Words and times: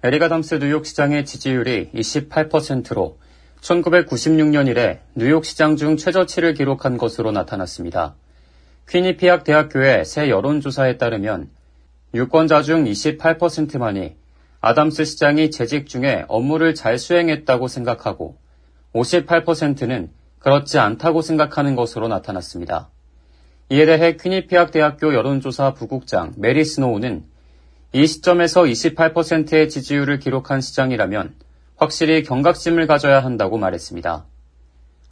에릭 0.00 0.20
아담스 0.20 0.54
뉴욕시장의 0.60 1.26
지지율이 1.26 1.90
28%로 1.92 3.18
1996년 3.60 4.68
이래 4.68 5.00
뉴욕시장 5.16 5.74
중 5.74 5.96
최저치를 5.96 6.54
기록한 6.54 6.96
것으로 6.96 7.32
나타났습니다. 7.32 8.14
퀴니피악 8.88 9.42
대학교의 9.42 10.04
새 10.04 10.30
여론조사에 10.30 10.98
따르면 10.98 11.50
유권자 12.14 12.62
중 12.62 12.84
28%만이 12.84 14.14
아담스 14.60 15.04
시장이 15.04 15.50
재직 15.50 15.88
중에 15.88 16.24
업무를 16.28 16.76
잘 16.76 16.96
수행했다고 16.96 17.66
생각하고 17.66 18.36
58%는 18.94 20.10
그렇지 20.38 20.78
않다고 20.78 21.22
생각하는 21.22 21.74
것으로 21.74 22.06
나타났습니다. 22.06 22.88
이에 23.70 23.84
대해 23.84 24.16
퀴니피악 24.16 24.70
대학교 24.70 25.12
여론조사 25.12 25.74
부국장 25.74 26.34
메리 26.36 26.64
스노우는 26.64 27.24
이 27.92 28.06
시점에서 28.06 28.64
28%의 28.64 29.70
지지율을 29.70 30.18
기록한 30.18 30.60
시장이라면 30.60 31.34
확실히 31.76 32.22
경각심을 32.22 32.86
가져야 32.86 33.20
한다고 33.20 33.56
말했습니다. 33.56 34.26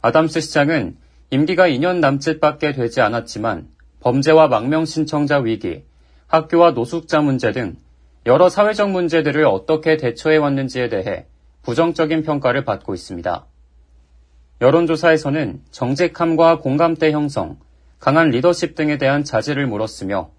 아담스 0.03 0.41
시장은 0.41 0.97
임기가 1.31 1.67
2년 1.69 1.99
남짓밖에 1.99 2.73
되지 2.73 3.01
않았지만 3.01 3.67
범죄와 3.99 4.47
망명 4.47 4.85
신청자 4.85 5.39
위기, 5.39 5.85
학교와 6.27 6.71
노숙자 6.71 7.21
문제 7.21 7.51
등 7.51 7.77
여러 8.27 8.47
사회적 8.47 8.91
문제들을 8.91 9.43
어떻게 9.45 9.97
대처해 9.97 10.37
왔는지에 10.37 10.89
대해 10.89 11.25
부정적인 11.63 12.21
평가를 12.21 12.63
받고 12.63 12.93
있습니다. 12.93 13.45
여론조사에서는 14.61 15.61
정직함과 15.71 16.59
공감대 16.59 17.11
형성, 17.11 17.57
강한 17.99 18.29
리더십 18.29 18.75
등에 18.75 18.99
대한 18.99 19.23
자질을 19.23 19.65
물었으며 19.65 20.29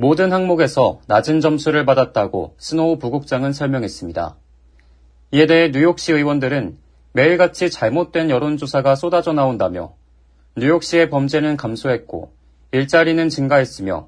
모든 0.00 0.32
항목에서 0.32 1.00
낮은 1.08 1.40
점수를 1.40 1.84
받았다고 1.84 2.54
스노우 2.56 3.00
부국장은 3.00 3.52
설명했습니다. 3.52 4.36
이에 5.32 5.46
대해 5.46 5.72
뉴욕시 5.72 6.12
의원들은 6.12 6.78
매일같이 7.14 7.68
잘못된 7.68 8.30
여론조사가 8.30 8.94
쏟아져 8.94 9.32
나온다며 9.32 9.94
뉴욕시의 10.56 11.10
범죄는 11.10 11.56
감소했고 11.56 12.30
일자리는 12.70 13.28
증가했으며 13.28 14.06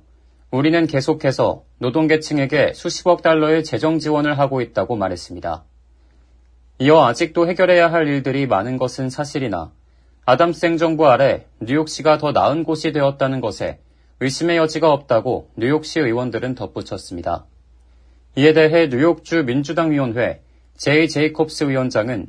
우리는 0.52 0.86
계속해서 0.86 1.64
노동계층에게 1.78 2.72
수십억 2.72 3.22
달러의 3.22 3.64
재정 3.64 3.98
지원을 3.98 4.38
하고 4.38 4.60
있다고 4.60 4.94
말했습니다. 4.94 5.64
이어 6.78 7.04
아직도 7.04 7.48
해결해야 7.48 7.90
할 7.90 8.06
일들이 8.06 8.46
많은 8.46 8.78
것은 8.78 9.10
사실이나 9.10 9.72
아담스 10.24 10.66
행정부 10.66 11.08
아래 11.08 11.46
뉴욕시가 11.58 12.18
더 12.18 12.30
나은 12.30 12.62
곳이 12.62 12.92
되었다는 12.92 13.40
것에 13.40 13.80
의심의 14.22 14.58
여지가 14.58 14.92
없다고 14.92 15.48
뉴욕시 15.56 15.98
의원들은 15.98 16.54
덧붙였습니다. 16.54 17.46
이에 18.36 18.52
대해 18.52 18.88
뉴욕주 18.88 19.44
민주당 19.44 19.90
위원회 19.92 20.42
제이 20.76 21.08
제이콥스 21.08 21.64
위원장은 21.64 22.28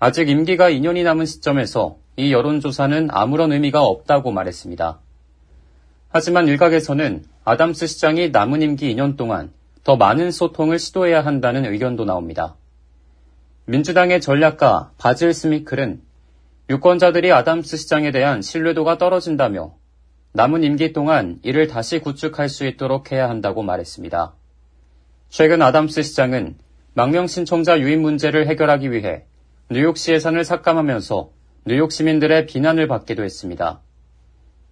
아직 0.00 0.28
임기가 0.28 0.70
2년이 0.70 1.04
남은 1.04 1.26
시점에서 1.26 1.98
이 2.16 2.32
여론조사는 2.32 3.08
아무런 3.12 3.52
의미가 3.52 3.82
없다고 3.84 4.32
말했습니다. 4.32 4.98
하지만 6.08 6.48
일각에서는 6.48 7.24
아담스 7.44 7.86
시장이 7.86 8.30
남은 8.30 8.62
임기 8.62 8.92
2년 8.92 9.16
동안 9.16 9.52
더 9.84 9.96
많은 9.96 10.32
소통을 10.32 10.80
시도해야 10.80 11.24
한다는 11.24 11.64
의견도 11.64 12.04
나옵니다. 12.04 12.56
민주당의 13.66 14.20
전략가 14.20 14.90
바질 14.98 15.32
스미클은 15.32 16.00
유권자들이 16.70 17.32
아담스 17.32 17.76
시장에 17.76 18.10
대한 18.10 18.42
신뢰도가 18.42 18.98
떨어진다며 18.98 19.79
남은 20.32 20.62
임기 20.62 20.92
동안 20.92 21.40
이를 21.42 21.66
다시 21.66 21.98
구축할 21.98 22.48
수 22.48 22.64
있도록 22.64 23.10
해야 23.10 23.28
한다고 23.28 23.64
말했습니다. 23.64 24.32
최근 25.28 25.60
아담스 25.60 26.04
시장은 26.04 26.56
망명 26.94 27.26
신청자 27.26 27.80
유입 27.80 27.98
문제를 27.98 28.46
해결하기 28.46 28.92
위해 28.92 29.24
뉴욕시 29.70 30.12
예산을 30.12 30.44
삭감하면서 30.44 31.30
뉴욕 31.66 31.90
시민들의 31.90 32.46
비난을 32.46 32.86
받기도 32.86 33.24
했습니다. 33.24 33.80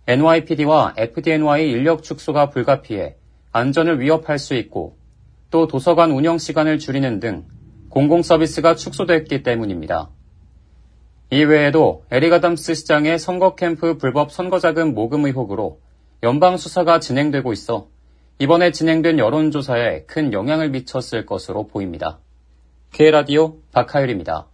NYPD와 0.06 0.94
FDNY 0.96 1.70
인력 1.70 2.04
축소가 2.04 2.50
불가피해 2.50 3.16
안전을 3.50 4.00
위협할 4.00 4.38
수 4.38 4.54
있고 4.54 4.96
또 5.50 5.66
도서관 5.66 6.12
운영 6.12 6.38
시간을 6.38 6.78
줄이는 6.78 7.18
등 7.18 7.46
공공 7.88 8.22
서비스가 8.22 8.76
축소됐기 8.76 9.42
때문입니다. 9.42 10.10
이외에도 11.30 12.04
에리가담스 12.10 12.74
시장의 12.74 13.18
선거 13.18 13.54
캠프 13.54 13.98
불법 13.98 14.32
선거자금 14.32 14.94
모금 14.94 15.26
의혹으로 15.26 15.78
연방 16.22 16.56
수사가 16.56 17.00
진행되고 17.00 17.52
있어 17.52 17.88
이번에 18.38 18.70
진행된 18.72 19.18
여론조사에 19.18 20.04
큰 20.06 20.32
영향을 20.32 20.70
미쳤을 20.70 21.26
것으로 21.26 21.66
보입니다. 21.66 22.18
K라디오 22.92 23.58
박하율입니다. 23.72 24.46